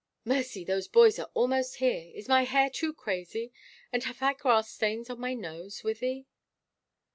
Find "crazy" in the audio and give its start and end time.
2.91-3.53